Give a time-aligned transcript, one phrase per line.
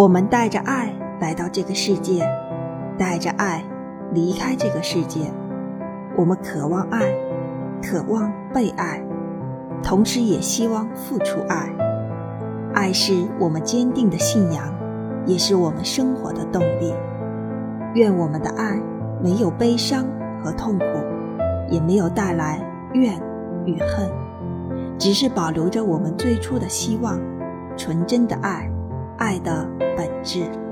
[0.00, 2.26] 我们带着爱来到这个世界，
[2.96, 3.62] 带着爱
[4.14, 5.30] 离开这个世界。
[6.16, 7.12] 我们渴望爱，
[7.82, 9.04] 渴望被爱，
[9.82, 11.68] 同时也希望付出爱。
[12.72, 14.72] 爱是我们坚定的信仰，
[15.26, 16.94] 也是我们生活的动力。
[17.92, 18.80] 愿我们的爱
[19.22, 20.06] 没有悲伤
[20.42, 20.84] 和痛苦，
[21.68, 22.58] 也没有带来
[22.94, 23.20] 怨
[23.66, 24.10] 与恨，
[24.96, 27.20] 只是保留着我们最初的希望，
[27.76, 28.66] 纯真的爱，
[29.18, 29.68] 爱的
[30.30, 30.69] 是。